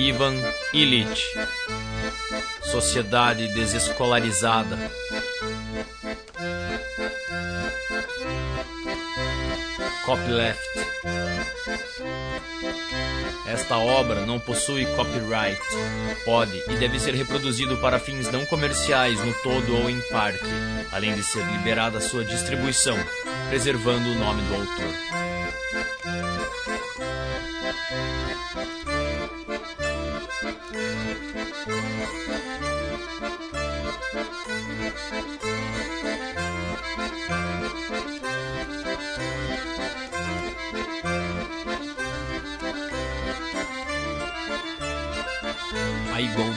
[0.00, 0.34] Ivan
[0.72, 1.22] Illich
[2.62, 4.78] Sociedade Desescolarizada
[10.06, 10.70] Copyleft
[13.46, 15.60] esta obra não possui copyright.
[16.24, 20.40] Pode e deve ser reproduzido para fins não comerciais no todo ou em parte,
[20.92, 22.96] além de ser liberada sua distribuição,
[23.48, 25.19] preservando o nome do autor.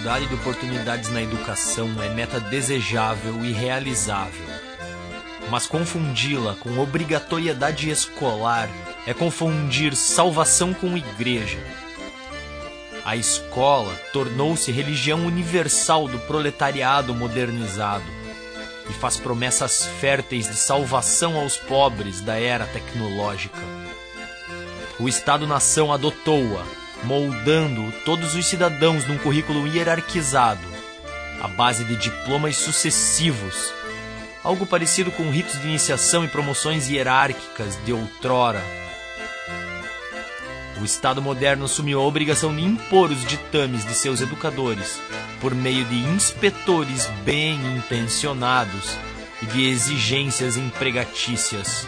[0.04, 4.46] Igualdade de oportunidades na educação é meta desejável e realizável.
[5.50, 8.70] Mas confundi-la com obrigatoriedade escolar
[9.08, 11.58] é confundir salvação com igreja.
[13.06, 18.04] A escola tornou-se religião universal do proletariado modernizado
[18.90, 23.58] e faz promessas férteis de salvação aos pobres da era tecnológica.
[25.00, 30.68] O Estado-nação adotou-a moldando todos os cidadãos num currículo hierarquizado,
[31.42, 33.74] à base de diplomas sucessivos,
[34.44, 38.64] algo parecido com ritos de iniciação e promoções hierárquicas de outrora.
[40.82, 45.00] O Estado moderno assumiu a obrigação de impor os ditames de seus educadores
[45.40, 48.98] por meio de inspetores bem intencionados
[49.42, 51.88] e de exigências empregatícias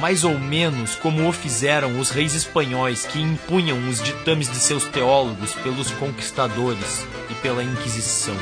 [0.00, 4.84] mais ou menos como o fizeram os reis espanhóis que impunham os ditames de seus
[4.84, 8.36] teólogos pelos conquistadores e pela Inquisição.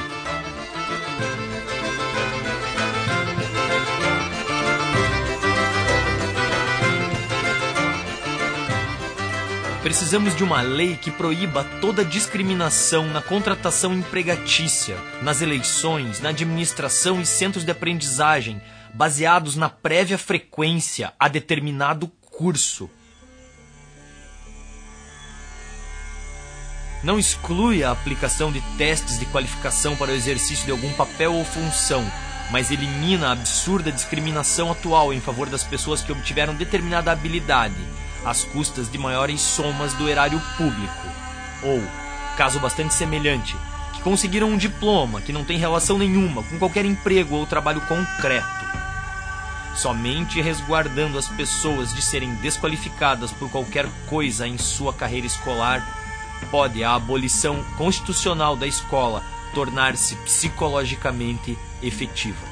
[9.83, 17.21] Precisamos de uma lei que proíba toda discriminação na contratação empregatícia, nas eleições, na administração
[17.21, 18.61] e centros de aprendizagem,
[18.95, 22.89] baseados na prévia frequência a determinado curso.
[27.03, 31.45] Não exclui a aplicação de testes de qualificação para o exercício de algum papel ou
[31.45, 32.05] função,
[32.51, 37.77] mas elimina a absurda discriminação atual em favor das pessoas que obtiveram determinada habilidade,
[38.25, 41.09] às custas de maiores somas do erário público.
[41.63, 41.83] Ou,
[42.37, 43.57] caso bastante semelhante,
[43.95, 48.70] que conseguiram um diploma que não tem relação nenhuma com qualquer emprego ou trabalho concreto.
[49.75, 55.87] Somente resguardando as pessoas de serem desqualificadas por qualquer coisa em sua carreira escolar,
[56.51, 59.23] pode a abolição constitucional da escola
[59.55, 62.47] tornar-se psicologicamente efetiva.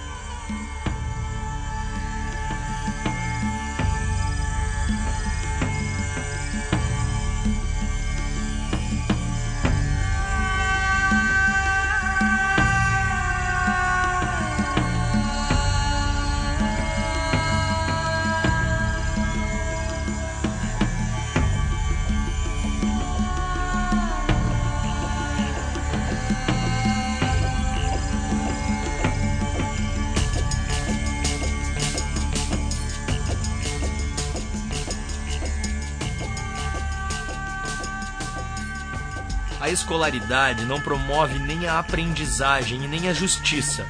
[40.09, 43.87] Escolaridade não promove nem a aprendizagem e nem a justiça,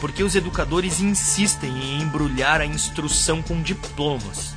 [0.00, 4.54] porque os educadores insistem em embrulhar a instrução com diplomas.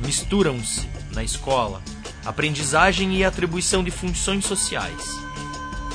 [0.00, 1.82] Misturam-se, na escola,
[2.24, 5.18] aprendizagem e atribuição de funções sociais.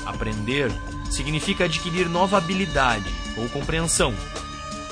[0.05, 0.71] Aprender
[1.09, 4.13] significa adquirir nova habilidade ou compreensão,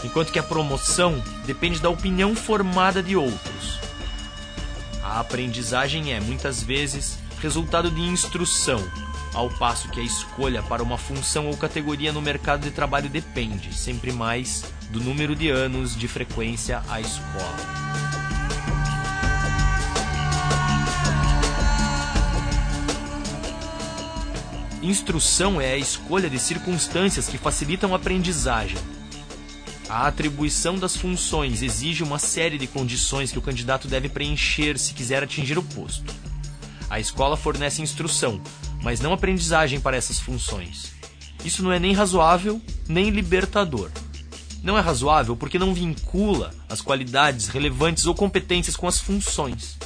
[0.04, 3.80] enquanto que a promoção depende da opinião formada de outros.
[5.04, 8.82] A aprendizagem é, muitas vezes, resultado de instrução,
[9.34, 13.74] ao passo que a escolha para uma função ou categoria no mercado de trabalho depende,
[13.74, 17.82] sempre mais, do número de anos de frequência à escola.
[24.84, 28.80] Instrução é a escolha de circunstâncias que facilitam a aprendizagem.
[29.88, 34.94] A atribuição das funções exige uma série de condições que o candidato deve preencher se
[34.94, 36.14] quiser atingir o posto.
[36.90, 38.42] A escola fornece instrução,
[38.82, 40.94] mas não aprendizagem para essas funções.
[41.44, 43.90] Isso não é nem razoável, nem libertador.
[44.64, 49.78] Não é razoável porque não vincula as qualidades relevantes ou competências com as funções,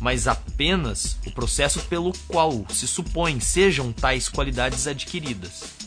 [0.00, 5.77] mas apenas o processo pelo qual se supõe sejam tais qualidades adquiridas.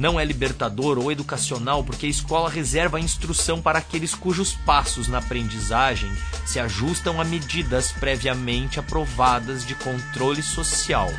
[0.00, 5.08] Não é libertador ou educacional porque a escola reserva a instrução para aqueles cujos passos
[5.08, 6.10] na aprendizagem
[6.46, 11.10] se ajustam a medidas previamente aprovadas de controle social.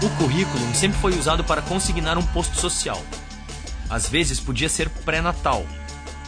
[0.00, 3.02] O currículo sempre foi usado para consignar um posto social.
[3.94, 5.64] Às vezes podia ser pré-natal.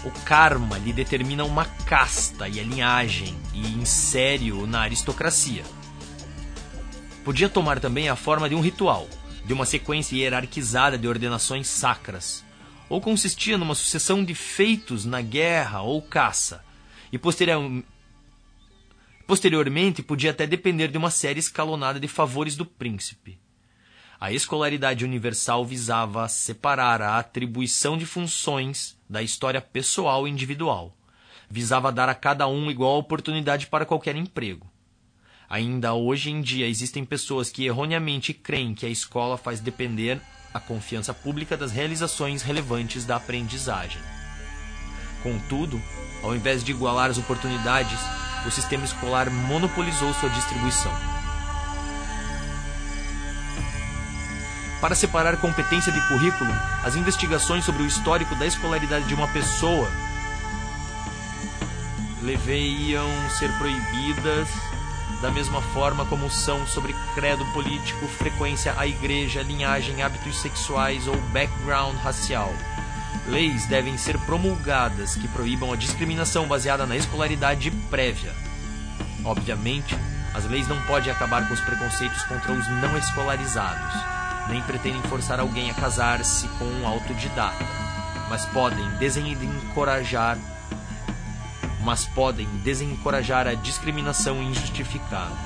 [0.04, 5.64] O karma lhe determina uma casta e a linhagem e insere-o na aristocracia.
[7.24, 9.08] Podia tomar também a forma de um ritual,
[9.44, 12.44] de uma sequência hierarquizada de ordenações sacras,
[12.88, 16.64] ou consistia numa sucessão de feitos na guerra ou caça,
[17.10, 17.82] e posterior...
[19.26, 23.40] posteriormente podia até depender de uma série escalonada de favores do príncipe.
[24.18, 30.96] A escolaridade universal visava separar a atribuição de funções da história pessoal e individual.
[31.50, 34.66] Visava dar a cada um igual oportunidade para qualquer emprego.
[35.48, 40.20] Ainda hoje em dia existem pessoas que erroneamente creem que a escola faz depender
[40.52, 44.00] a confiança pública das realizações relevantes da aprendizagem.
[45.22, 45.80] Contudo,
[46.22, 47.98] ao invés de igualar as oportunidades,
[48.46, 50.92] o sistema escolar monopolizou sua distribuição.
[54.86, 56.54] Para separar competência de currículo,
[56.84, 59.90] as investigações sobre o histórico da escolaridade de uma pessoa
[62.22, 64.48] deveriam ser proibidas
[65.20, 71.16] da mesma forma como são sobre credo político, frequência à igreja, linhagem, hábitos sexuais ou
[71.32, 72.54] background racial.
[73.26, 78.32] Leis devem ser promulgadas que proíbam a discriminação baseada na escolaridade prévia.
[79.24, 79.98] Obviamente,
[80.32, 84.15] as leis não podem acabar com os preconceitos contra os não escolarizados
[84.48, 87.64] nem pretendem forçar alguém a casar-se com um autodidata,
[88.28, 90.38] mas podem desencorajar
[91.87, 95.37] mas podem desencorajar a discriminação injustificada.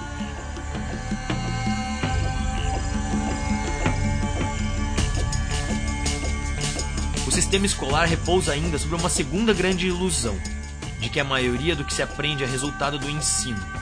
[7.26, 10.40] O sistema escolar repousa ainda sobre uma segunda grande ilusão,
[10.98, 13.79] de que a maioria do que se aprende é resultado do ensino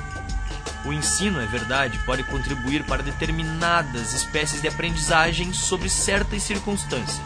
[0.84, 7.20] o ensino, é verdade, pode contribuir para determinadas espécies de aprendizagem sobre certas circunstâncias,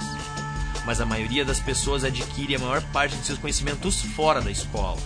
[0.86, 4.98] mas a maioria das pessoas adquire a maior parte de seus conhecimentos fora da escola.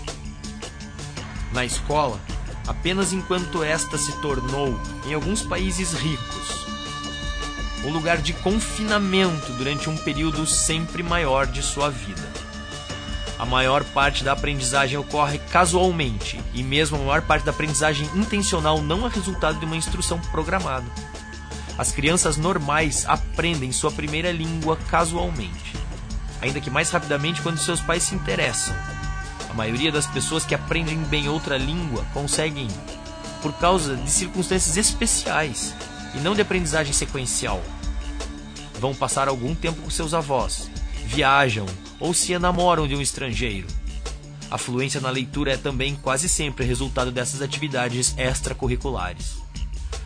[1.52, 2.20] Na escola,
[2.66, 6.66] apenas enquanto esta se tornou, em alguns países ricos,
[7.84, 12.35] um lugar de confinamento durante um período sempre maior de sua vida
[13.38, 18.80] a maior parte da aprendizagem ocorre casualmente, e mesmo a maior parte da aprendizagem intencional
[18.80, 20.86] não é resultado de uma instrução programada.
[21.76, 25.74] As crianças normais aprendem sua primeira língua casualmente,
[26.40, 28.74] ainda que mais rapidamente quando seus pais se interessam.
[29.50, 32.68] A maioria das pessoas que aprendem bem outra língua conseguem
[33.42, 35.74] por causa de circunstâncias especiais
[36.14, 37.62] e não de aprendizagem sequencial.
[38.80, 40.70] Vão passar algum tempo com seus avós,
[41.04, 41.66] viajam
[42.00, 43.66] ou se enamoram de um estrangeiro.
[44.50, 49.36] A fluência na leitura é também quase sempre resultado dessas atividades extracurriculares.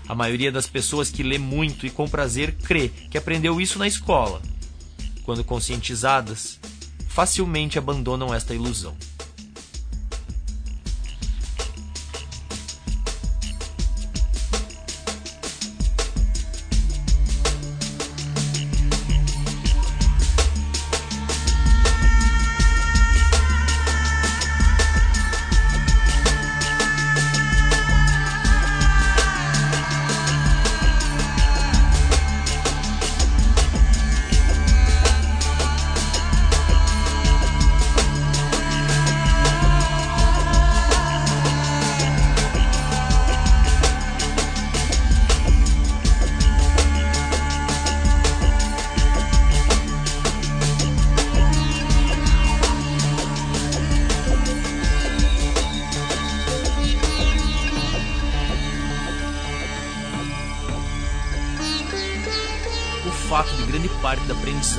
[0.09, 3.87] A maioria das pessoas que lê muito e com prazer crê que aprendeu isso na
[3.87, 4.41] escola.
[5.23, 6.59] Quando conscientizadas,
[7.09, 8.97] facilmente abandonam esta ilusão.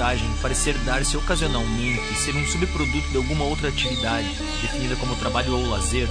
[0.01, 4.27] Aprendizagem parecer dar-se ocasionalmente e ser um subproduto de alguma outra atividade,
[4.62, 6.08] definida como trabalho ou lazer,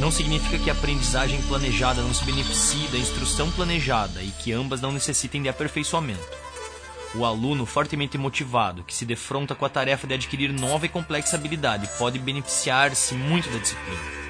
[0.00, 4.80] não significa que a aprendizagem planejada não se beneficie da instrução planejada e que ambas
[4.80, 6.22] não necessitem de aperfeiçoamento.
[7.14, 11.36] O aluno fortemente motivado, que se defronta com a tarefa de adquirir nova e complexa
[11.36, 14.24] habilidade, pode beneficiar-se muito da disciplina.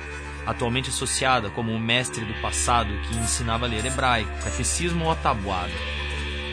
[0.45, 5.73] Atualmente associada como o mestre do passado que ensinava a ler hebraico, catecismo ou tabuada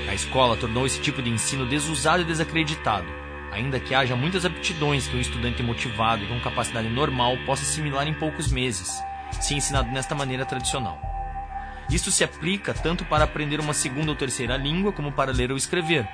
[0.08, 3.08] a escola tornou esse tipo de ensino desusado e desacreditado,
[3.52, 8.08] ainda que haja muitas aptidões que um estudante motivado e com capacidade normal possa assimilar
[8.08, 9.02] em poucos meses,
[9.40, 11.00] se ensinado nesta maneira tradicional.
[11.90, 15.58] Isto se aplica tanto para aprender uma segunda ou terceira língua, como para ler ou
[15.58, 16.08] escrever,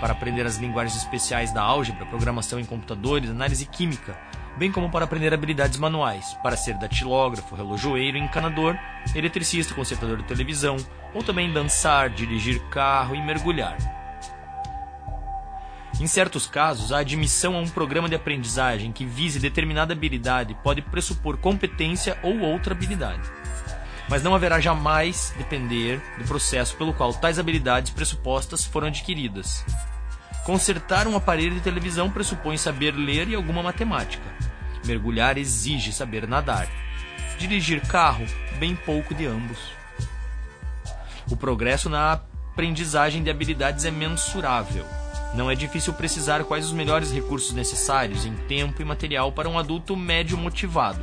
[0.00, 4.16] para aprender as linguagens especiais da álgebra, programação em computadores, análise química,
[4.56, 8.76] bem como para aprender habilidades manuais, para ser datilógrafo, relojoeiro, encanador,
[9.14, 10.76] eletricista, consertador de televisão,
[11.12, 13.76] ou também dançar, dirigir carro e mergulhar.
[16.00, 20.82] Em certos casos, a admissão a um programa de aprendizagem que vise determinada habilidade pode
[20.82, 23.22] pressupor competência ou outra habilidade
[24.08, 29.64] mas não haverá jamais depender do processo pelo qual tais habilidades pressupostas foram adquiridas.
[30.44, 34.24] Consertar um aparelho de televisão pressupõe saber ler e alguma matemática.
[34.84, 36.68] Mergulhar exige saber nadar.
[37.38, 38.26] Dirigir carro,
[38.58, 39.58] bem pouco de ambos.
[41.30, 44.84] O progresso na aprendizagem de habilidades é mensurável.
[45.34, 49.58] Não é difícil precisar quais os melhores recursos necessários em tempo e material para um
[49.58, 51.02] adulto médio motivado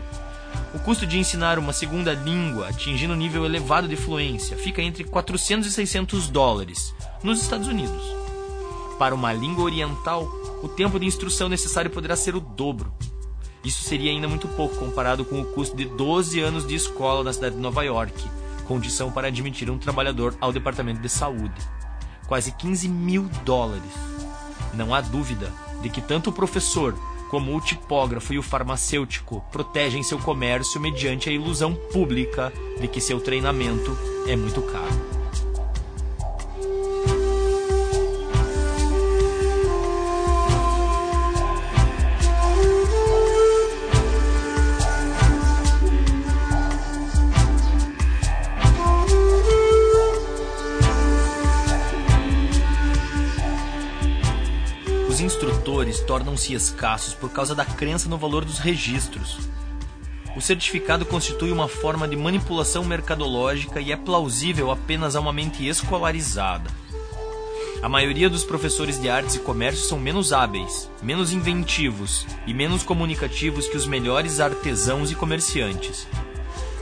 [0.74, 5.04] o custo de ensinar uma segunda língua, atingindo um nível elevado de fluência, fica entre
[5.04, 8.21] 400 e 600 dólares nos Estados Unidos.
[9.02, 10.32] Para uma língua oriental,
[10.62, 12.94] o tempo de instrução necessário poderá ser o dobro.
[13.64, 17.34] Isso seria ainda muito pouco comparado com o custo de 12 anos de escola na
[17.34, 18.14] cidade de Nova York,
[18.68, 21.68] condição para admitir um trabalhador ao departamento de saúde.
[22.28, 23.92] Quase 15 mil dólares.
[24.76, 26.94] Não há dúvida de que tanto o professor
[27.32, 33.02] como o tipógrafo e o farmacêutico protegem seu comércio mediante a ilusão pública de que
[33.02, 35.21] seu treinamento é muito caro.
[56.12, 59.48] Tornam-se escassos por causa da crença no valor dos registros.
[60.36, 65.66] O certificado constitui uma forma de manipulação mercadológica e é plausível apenas a uma mente
[65.66, 66.70] escolarizada.
[67.82, 72.84] A maioria dos professores de artes e comércio são menos hábeis, menos inventivos e menos
[72.84, 76.10] comunicativos que os melhores artesãos e comerciantes.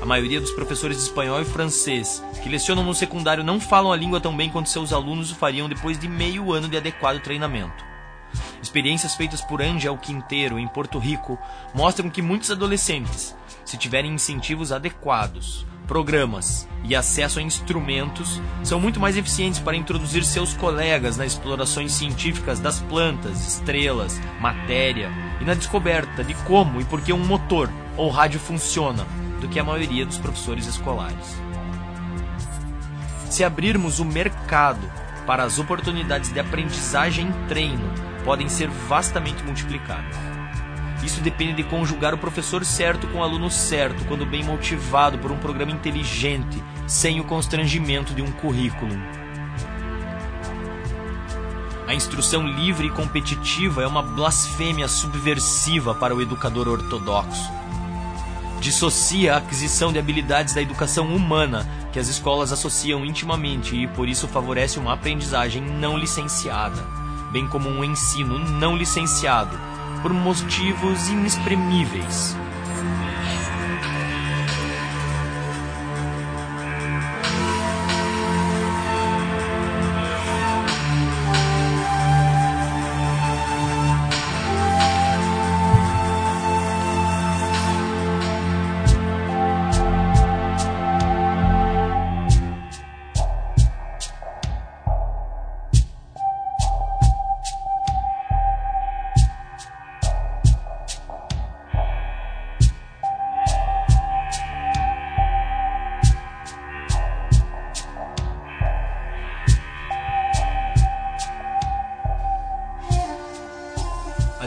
[0.01, 3.95] A maioria dos professores de espanhol e francês que lecionam no secundário não falam a
[3.95, 7.89] língua tão bem quanto seus alunos o fariam depois de meio ano de adequado treinamento.
[8.61, 11.39] Experiências feitas por Angel Quinteiro em Porto Rico
[11.73, 18.99] mostram que muitos adolescentes, se tiverem incentivos adequados, programas e acesso a instrumentos, são muito
[18.99, 25.09] mais eficientes para introduzir seus colegas nas explorações científicas das plantas, estrelas, matéria
[25.41, 29.05] e na descoberta de como e por que um motor ou rádio funciona
[29.39, 31.41] do que a maioria dos professores escolares.
[33.29, 34.91] Se abrirmos o mercado
[35.25, 40.15] para as oportunidades de aprendizagem e treino podem ser vastamente multiplicadas.
[41.03, 45.31] Isso depende de conjugar o professor certo com o aluno certo, quando bem motivado por
[45.31, 48.95] um programa inteligente, sem o constrangimento de um currículo.
[51.87, 57.49] A instrução livre e competitiva é uma blasfêmia subversiva para o educador ortodoxo.
[58.59, 64.07] Dissocia a aquisição de habilidades da educação humana, que as escolas associam intimamente e por
[64.07, 69.57] isso favorece uma aprendizagem não licenciada bem como um ensino não licenciado,
[70.01, 72.35] por motivos inexprimíveis.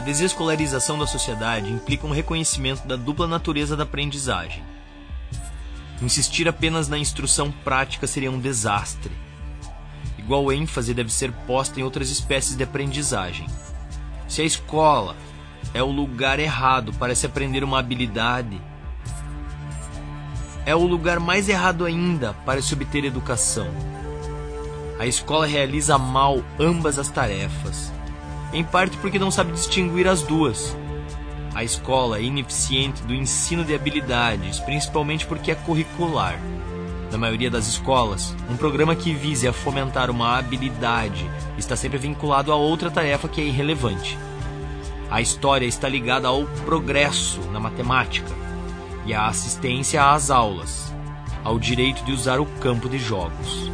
[0.03, 4.63] Desescolarização da sociedade implica um reconhecimento da dupla natureza da aprendizagem.
[6.01, 9.11] Insistir apenas na instrução prática seria um desastre.
[10.17, 13.47] Igual ênfase deve ser posta em outras espécies de aprendizagem.
[14.27, 15.15] Se a escola
[15.73, 18.61] é o lugar errado para se aprender uma habilidade,
[20.65, 23.67] é o lugar mais errado ainda para se obter educação.
[24.99, 27.91] A escola realiza mal ambas as tarefas
[28.53, 30.77] em parte porque não sabe distinguir as duas.
[31.55, 36.39] A escola é ineficiente do ensino de habilidades, principalmente porque é curricular.
[37.11, 42.51] Na maioria das escolas, um programa que vise a fomentar uma habilidade está sempre vinculado
[42.51, 44.17] a outra tarefa que é irrelevante.
[45.11, 48.33] A história está ligada ao progresso na matemática
[49.05, 50.91] e à assistência às aulas,
[51.43, 53.71] ao direito de usar o campo de jogos.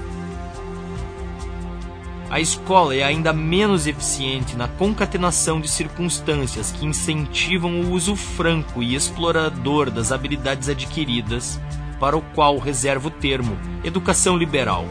[2.29, 8.83] A escola é ainda menos eficiente na concatenação de circunstâncias que incentivam o uso franco
[8.83, 11.59] e explorador das habilidades adquiridas,
[11.99, 14.85] para o qual reserva o termo educação liberal.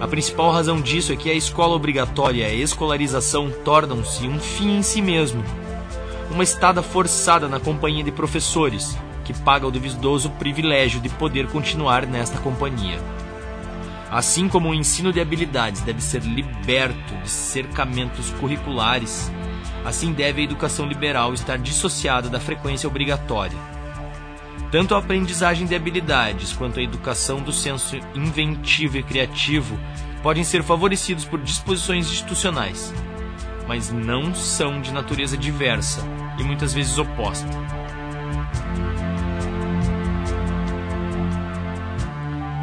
[0.00, 4.78] A principal razão disso é que a escola obrigatória e a escolarização tornam-se um fim
[4.78, 5.44] em si mesmo,
[6.32, 12.06] uma estada forçada na companhia de professores, que paga o duvidoso privilégio de poder continuar
[12.06, 12.98] nesta companhia.
[14.10, 19.30] Assim como o ensino de habilidades deve ser liberto de cercamentos curriculares,
[19.84, 23.58] assim deve a educação liberal estar dissociada da frequência obrigatória.
[24.70, 29.78] Tanto a aprendizagem de habilidades quanto a educação do senso inventivo e criativo
[30.22, 32.92] podem ser favorecidos por disposições institucionais,
[33.66, 36.02] mas não são de natureza diversa
[36.38, 37.48] e muitas vezes oposta.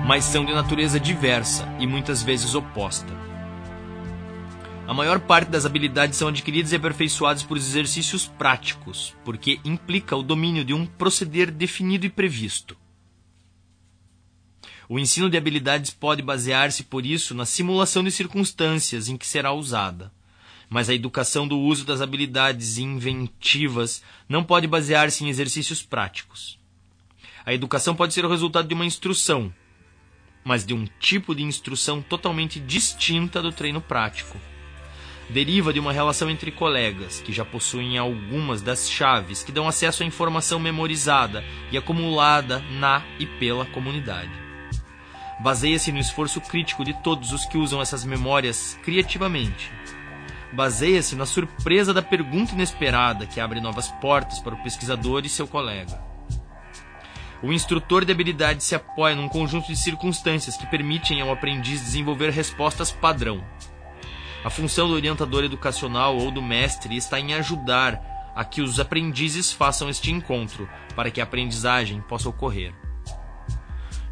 [0.05, 3.11] Mas são de natureza diversa e muitas vezes oposta.
[4.87, 10.21] A maior parte das habilidades são adquiridas e aperfeiçoadas por exercícios práticos, porque implica o
[10.21, 12.77] domínio de um proceder definido e previsto.
[14.87, 19.53] O ensino de habilidades pode basear-se, por isso, na simulação de circunstâncias em que será
[19.53, 20.11] usada.
[20.69, 26.59] Mas a educação do uso das habilidades inventivas não pode basear-se em exercícios práticos.
[27.43, 29.51] A educação pode ser o resultado de uma instrução,
[30.45, 34.37] mas de um tipo de instrução totalmente distinta do treino prático.
[35.27, 40.03] Deriva de uma relação entre colegas, que já possuem algumas das chaves que dão acesso
[40.03, 44.29] à informação memorizada e acumulada na e pela comunidade.
[45.39, 49.71] Baseia-se no esforço crítico de todos os que usam essas memórias criativamente.
[50.53, 55.47] Baseia-se na surpresa da pergunta inesperada que abre novas portas para o pesquisador e seu
[55.47, 56.14] colega.
[57.43, 62.29] O instrutor de habilidade se apoia num conjunto de circunstâncias que permitem ao aprendiz desenvolver
[62.29, 63.43] respostas padrão.
[64.43, 68.01] A função do orientador educacional ou do mestre está em ajudar
[68.35, 72.73] a que os aprendizes façam este encontro, para que a aprendizagem possa ocorrer.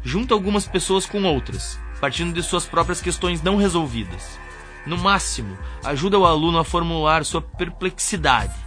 [0.02, 4.38] Junta algumas pessoas com outras, partindo de suas próprias questões não resolvidas.
[4.86, 8.63] No máximo, ajuda o aluno a formular sua perplexidade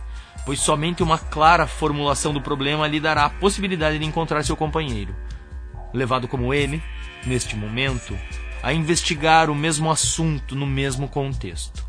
[0.48, 5.14] pois somente uma clara formulação do problema lhe dará a possibilidade de encontrar seu companheiro,
[5.94, 6.82] levado como ele,
[7.26, 8.18] neste momento,
[8.64, 11.86] a investigar o mesmo assunto no mesmo contexto.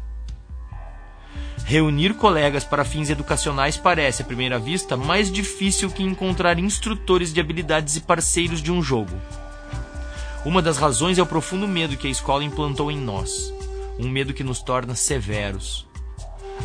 [1.66, 7.40] Reunir colegas para fins educacionais parece, à primeira vista, mais difícil que encontrar instrutores de
[7.40, 9.14] habilidades e parceiros de um jogo.
[10.44, 13.54] Uma das razões é o profundo medo que a escola implantou em nós,
[14.00, 15.87] um medo que nos torna severos,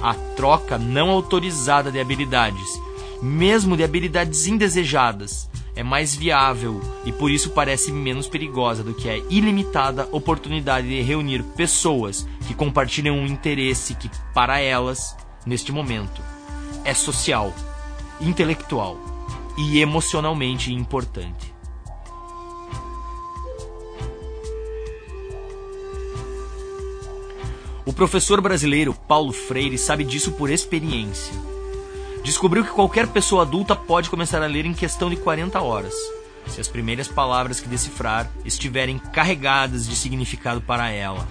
[0.02, 2.68] a troca não autorizada de habilidades,
[3.22, 9.10] mesmo de habilidades indesejadas, é mais viável e por isso parece menos perigosa do que
[9.10, 16.22] a ilimitada oportunidade de reunir pessoas que compartilham um interesse que, para elas, neste momento,
[16.86, 17.54] é social,
[18.22, 18.98] intelectual
[19.58, 21.53] e emocionalmente importante.
[27.86, 31.34] O professor brasileiro Paulo Freire sabe disso por experiência.
[32.24, 35.94] Descobriu que qualquer pessoa adulta pode começar a ler em questão de 40 horas,
[36.48, 41.28] se as primeiras palavras que decifrar estiverem carregadas de significado para ela.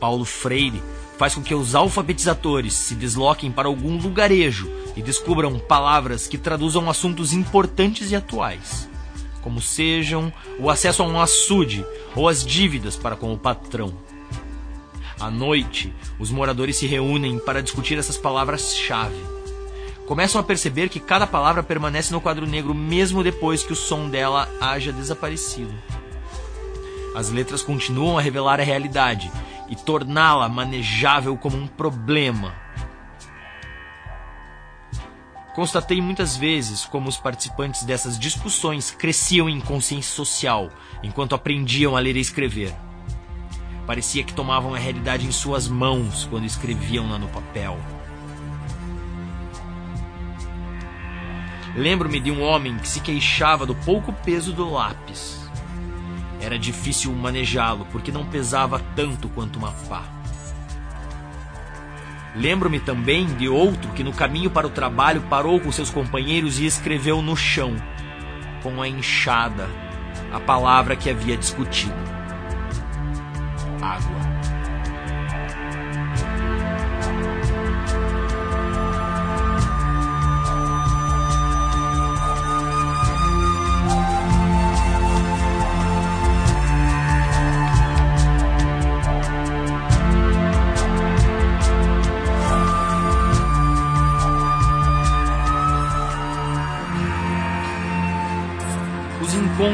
[0.00, 0.82] Paulo Freire
[1.16, 6.90] faz com que os alfabetizadores se desloquem para algum lugarejo e descubram palavras que traduzam
[6.90, 8.88] assuntos importantes e atuais,
[9.40, 14.05] como sejam o acesso a um açude ou as dívidas para com o patrão.
[15.18, 19.16] À noite, os moradores se reúnem para discutir essas palavras-chave.
[20.06, 24.08] Começam a perceber que cada palavra permanece no quadro negro mesmo depois que o som
[24.10, 25.74] dela haja desaparecido.
[27.14, 29.32] As letras continuam a revelar a realidade
[29.70, 32.54] e torná-la manejável como um problema.
[35.54, 40.70] Constatei muitas vezes como os participantes dessas discussões cresciam em consciência social
[41.02, 42.85] enquanto aprendiam a ler e escrever.
[43.86, 47.78] Parecia que tomavam a realidade em suas mãos quando escreviam lá no papel.
[51.76, 55.48] Lembro-me de um homem que se queixava do pouco peso do lápis.
[56.40, 60.02] Era difícil manejá-lo porque não pesava tanto quanto uma pá.
[62.34, 66.66] Lembro-me também de outro que no caminho para o trabalho parou com seus companheiros e
[66.66, 67.76] escreveu no chão,
[68.62, 69.68] com a enxada,
[70.32, 72.15] a palavra que havia discutido
[73.86, 74.15] Oswald.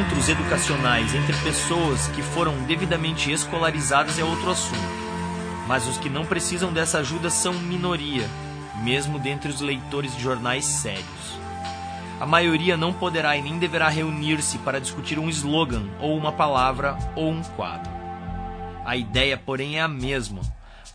[0.02, 4.80] Encontros educacionais entre pessoas que foram devidamente escolarizadas é outro assunto.
[5.68, 8.28] Mas os que não precisam dessa ajuda são minoria,
[8.82, 11.38] mesmo dentre os leitores de jornais sérios.
[12.18, 16.98] A maioria não poderá e nem deverá reunir-se para discutir um slogan, ou uma palavra,
[17.14, 17.90] ou um quadro.
[18.84, 20.40] A ideia, porém, é a mesma.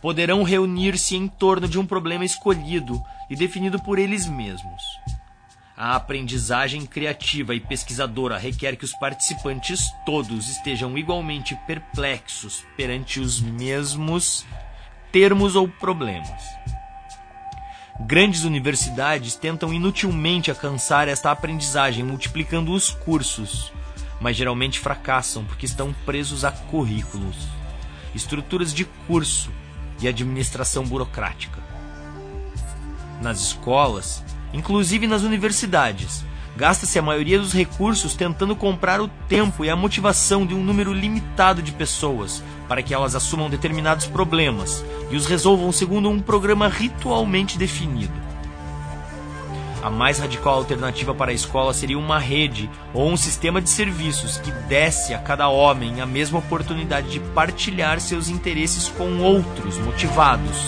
[0.02, 4.82] Poderão reunir-se em torno de um problema escolhido e definido por eles mesmos.
[5.80, 13.40] A aprendizagem criativa e pesquisadora requer que os participantes todos estejam igualmente perplexos perante os
[13.40, 14.44] mesmos
[15.12, 16.42] termos ou problemas.
[18.00, 23.72] Grandes universidades tentam inutilmente alcançar esta aprendizagem multiplicando os cursos,
[24.20, 27.36] mas geralmente fracassam porque estão presos a currículos,
[28.16, 29.48] estruturas de curso
[30.00, 31.62] e administração burocrática.
[33.22, 36.24] Nas escolas, inclusive nas universidades,
[36.56, 40.92] gasta-se a maioria dos recursos tentando comprar o tempo e a motivação de um número
[40.92, 46.68] limitado de pessoas para que elas assumam determinados problemas e os resolvam segundo um programa
[46.68, 48.28] ritualmente definido.
[49.82, 54.36] A mais radical alternativa para a escola seria uma rede ou um sistema de serviços
[54.38, 60.58] que desse a cada homem a mesma oportunidade de partilhar seus interesses com outros motivados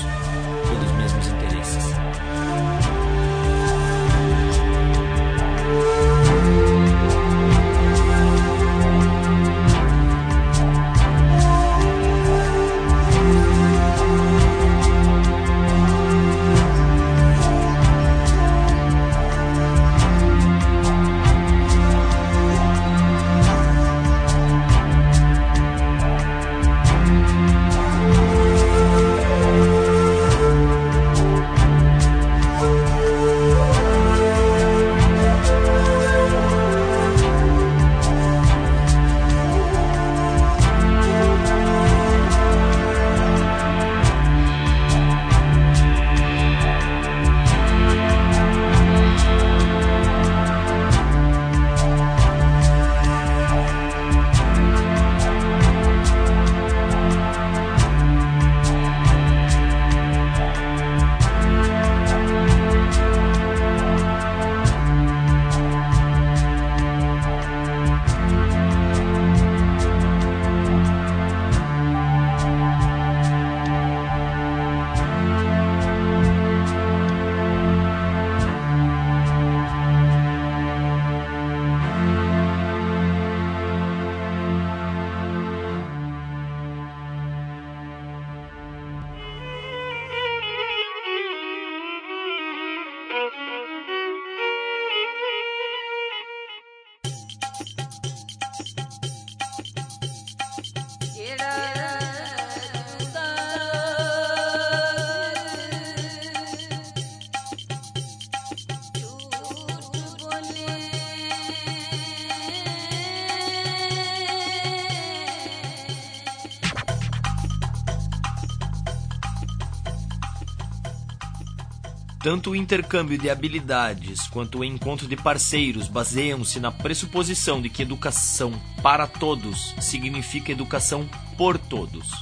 [122.23, 127.81] Tanto o intercâmbio de habilidades quanto o encontro de parceiros baseiam-se na pressuposição de que
[127.81, 128.53] educação
[128.83, 132.13] para todos significa educação por todos.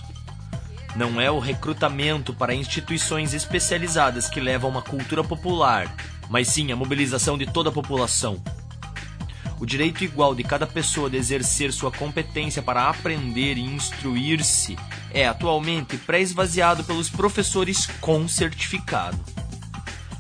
[0.95, 5.93] Não é o recrutamento para instituições especializadas que leva a uma cultura popular,
[6.31, 8.41] mas sim a mobilização de toda a população.
[9.59, 14.77] O direito igual de cada pessoa de exercer sua competência para aprender e instruir-se
[15.13, 19.38] é atualmente pré-esvaziado pelos professores com certificado.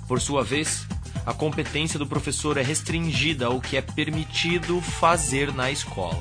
[0.08, 0.86] Por sua vez,
[1.26, 6.18] a competência do professor é restringida ao que é permitido fazer na escola.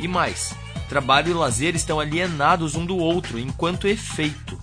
[0.00, 0.52] E mais,
[0.88, 4.60] trabalho e lazer estão alienados um do outro enquanto efeito.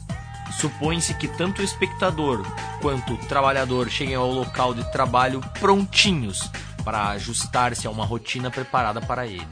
[0.59, 2.45] Supõe-se que tanto o espectador
[2.81, 6.51] quanto o trabalhador cheguem ao local de trabalho prontinhos
[6.83, 9.47] para ajustar-se a uma rotina preparada para eles.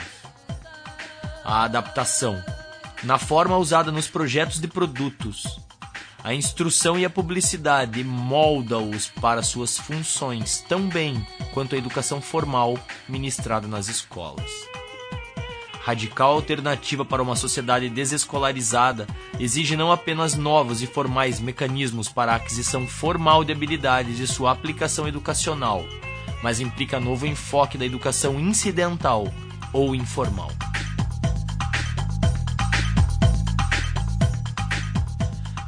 [1.45, 2.43] A adaptação,
[3.03, 5.59] na forma usada nos projetos de produtos,
[6.23, 12.77] a instrução e a publicidade molda-os para suas funções tão bem quanto a educação formal
[13.07, 14.51] ministrada nas escolas.
[15.81, 19.07] Radical alternativa para uma sociedade desescolarizada
[19.39, 24.51] exige não apenas novos e formais mecanismos para a aquisição formal de habilidades e sua
[24.51, 25.83] aplicação educacional,
[26.43, 29.33] mas implica novo enfoque da educação incidental
[29.71, 30.51] ou informal.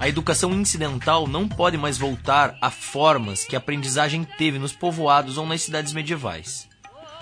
[0.02, 5.38] A educação incidental não pode mais voltar a formas que a aprendizagem teve nos povoados
[5.38, 6.68] ou nas cidades medievais.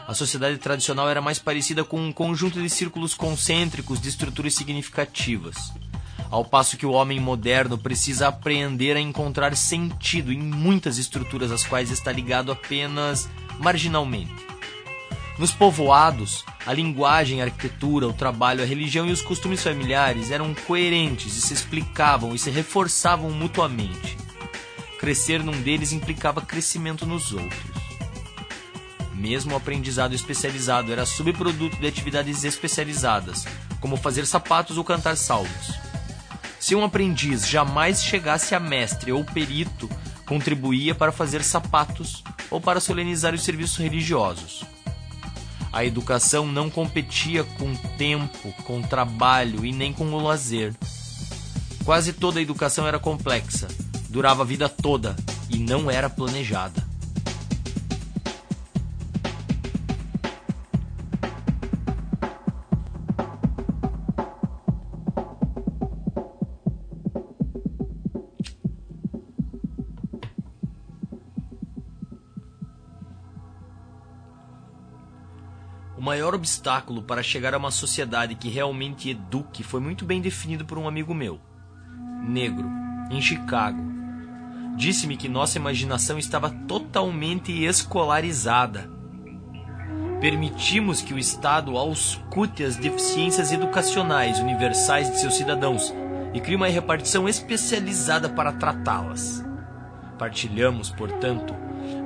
[0.07, 5.73] a sociedade tradicional era mais parecida com um conjunto de círculos concêntricos de estruturas significativas.
[6.31, 11.65] Ao passo que o homem moderno precisa aprender a encontrar sentido em muitas estruturas às
[11.65, 13.27] quais está ligado apenas
[13.59, 14.31] marginalmente.
[15.39, 20.54] Nos povoados, a linguagem, a arquitetura, o trabalho, a religião e os costumes familiares eram
[20.54, 24.17] coerentes e se explicavam e se reforçavam mutuamente.
[24.99, 27.71] Crescer num deles implicava crescimento nos outros.
[29.13, 33.47] Mesmo o aprendizado especializado era subproduto de atividades especializadas,
[33.80, 35.80] como fazer sapatos ou cantar salmos.
[36.60, 39.89] Se um aprendiz jamais chegasse a mestre ou perito,
[40.25, 44.78] contribuía para fazer sapatos ou para solenizar os serviços religiosos.
[45.71, 50.73] A educação não competia com tempo, com trabalho e nem com o lazer.
[51.86, 53.67] Quase toda a educação era complexa,
[54.10, 55.15] durava a vida toda
[55.49, 56.88] e não era planejada.
[76.19, 80.77] Maior obstáculo para chegar a uma sociedade que realmente eduque foi muito bem definido por
[80.77, 81.39] um amigo meu,
[82.21, 82.69] negro,
[83.10, 83.82] em Chicago.
[84.75, 88.91] Disse-me que nossa imaginação estava totalmente escolarizada.
[90.19, 95.93] Permitimos que o Estado auscute as deficiências educacionais universais de seus cidadãos
[96.34, 99.41] e crie uma repartição especializada para tratá-las.
[100.17, 101.55] Partilhamos, portanto,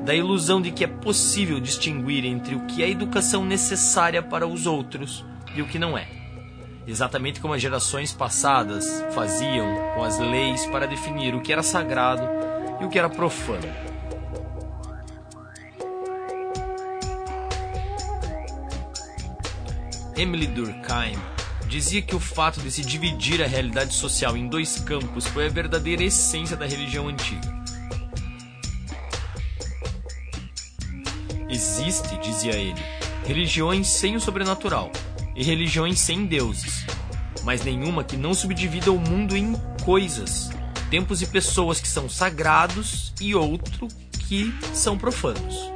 [0.04, 4.66] da ilusão de que é possível distinguir entre o que é educação necessária para os
[4.66, 6.08] outros e o que não é.
[6.86, 12.24] Exatamente como as gerações passadas faziam com as leis para definir o que era sagrado
[12.82, 13.68] e o que era profano.
[20.18, 21.18] Emily Durkheim
[21.66, 25.50] dizia que o fato de se dividir a realidade social em dois campos foi a
[25.50, 27.63] verdadeira essência da religião antiga.
[31.54, 32.82] Existe, dizia ele,
[33.28, 34.92] religiões sem o sobrenatural
[35.36, 36.84] e religiões sem deuses,
[37.44, 39.54] mas nenhuma que não subdivida o mundo em
[39.86, 40.50] coisas,
[40.90, 43.88] tempos e pessoas que são sagrados e outro
[44.28, 45.72] que são profanos.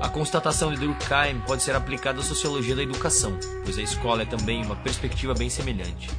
[0.00, 4.26] A constatação de Durkheim pode ser aplicada à sociologia da educação, pois a escola é
[4.26, 6.10] também uma perspectiva bem semelhante,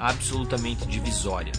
[0.00, 1.52] absolutamente divisória.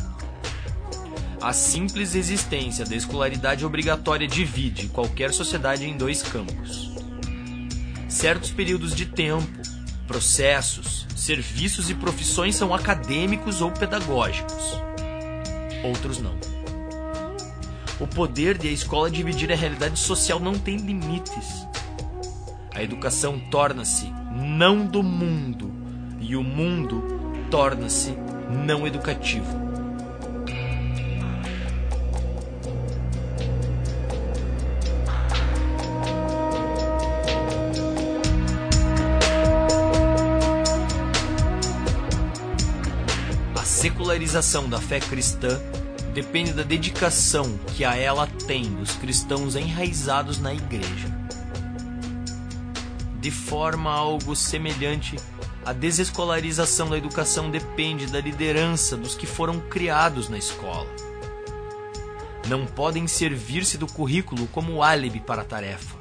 [1.42, 6.92] A simples existência da escolaridade obrigatória divide qualquer sociedade em dois campos.
[8.08, 9.60] Certos períodos de tempo,
[10.06, 14.80] processos, serviços e profissões são acadêmicos ou pedagógicos.
[15.84, 16.38] Outros não.
[18.00, 21.66] O poder de a escola dividir a realidade social não tem limites.
[22.72, 25.74] A educação torna-se não do mundo
[26.20, 27.04] e o mundo
[27.50, 28.16] torna-se
[28.48, 29.71] não educativo.
[44.32, 45.60] Secularização da fé cristã
[46.14, 51.10] depende da dedicação que a ela tem os cristãos enraizados na igreja.
[53.20, 55.18] De forma algo semelhante,
[55.66, 60.88] a desescolarização da educação depende da liderança dos que foram criados na escola.
[62.48, 65.98] Não podem servir-se do currículo como álibi para a tarefa.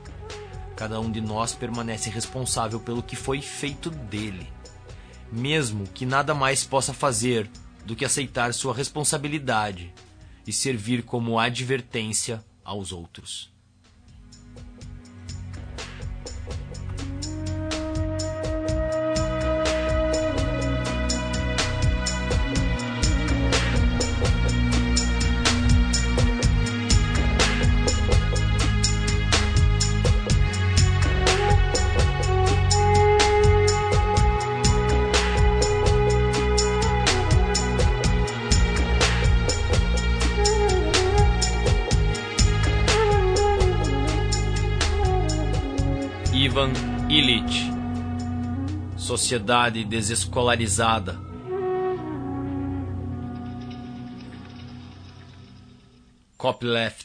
[0.77, 4.47] Cada um de nós permanece responsável pelo que foi feito dele,
[5.33, 7.51] mesmo que nada mais possa fazer
[7.85, 9.93] do que aceitar sua responsabilidade
[10.47, 13.53] e servir como advertência aos outros.
[49.31, 51.17] Sociedade desescolarizada.
[56.37, 57.00] Copyleft